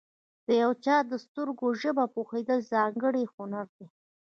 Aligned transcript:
د 0.47 0.49
یو 0.61 0.71
چا 0.85 0.95
د 1.11 1.13
سترګو 1.25 1.67
ژبه 1.81 2.05
پوهېدل، 2.15 2.59
ځانګړی 2.73 3.23
هنر 3.35 3.67
دی. 3.77 3.87